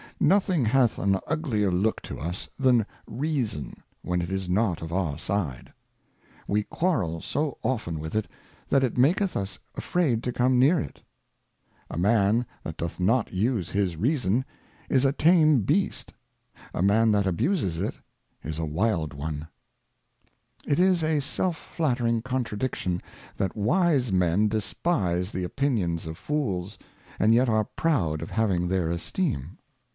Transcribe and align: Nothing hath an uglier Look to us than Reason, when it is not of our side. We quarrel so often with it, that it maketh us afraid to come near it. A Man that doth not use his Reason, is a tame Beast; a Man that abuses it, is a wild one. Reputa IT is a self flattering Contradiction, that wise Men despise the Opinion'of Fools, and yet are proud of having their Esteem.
Nothing 0.19 0.65
hath 0.65 0.97
an 0.99 1.19
uglier 1.27 1.71
Look 1.71 2.01
to 2.03 2.19
us 2.19 2.47
than 2.57 2.85
Reason, 3.07 3.83
when 4.03 4.21
it 4.21 4.31
is 4.31 4.49
not 4.49 4.81
of 4.81 4.91
our 4.91 5.17
side. 5.17 5.73
We 6.47 6.63
quarrel 6.63 7.21
so 7.21 7.57
often 7.63 7.99
with 7.99 8.15
it, 8.15 8.27
that 8.69 8.83
it 8.83 8.97
maketh 8.97 9.35
us 9.35 9.57
afraid 9.75 10.23
to 10.23 10.33
come 10.33 10.59
near 10.59 10.79
it. 10.79 11.01
A 11.89 11.97
Man 11.97 12.45
that 12.63 12.77
doth 12.77 12.99
not 12.99 13.33
use 13.33 13.71
his 13.71 13.95
Reason, 13.95 14.45
is 14.89 15.05
a 15.05 15.11
tame 15.11 15.61
Beast; 15.61 16.13
a 16.73 16.81
Man 16.83 17.11
that 17.11 17.27
abuses 17.27 17.79
it, 17.79 17.95
is 18.43 18.57
a 18.59 18.65
wild 18.65 19.13
one. 19.13 19.47
Reputa 20.67 20.71
IT 20.73 20.79
is 20.79 21.03
a 21.03 21.19
self 21.19 21.57
flattering 21.57 22.21
Contradiction, 22.23 23.01
that 23.37 23.55
wise 23.55 24.11
Men 24.11 24.47
despise 24.47 25.31
the 25.31 25.43
Opinion'of 25.43 26.17
Fools, 26.17 26.79
and 27.19 27.33
yet 27.35 27.49
are 27.49 27.65
proud 27.65 28.21
of 28.23 28.31
having 28.31 28.67
their 28.67 28.89
Esteem. 28.89 29.57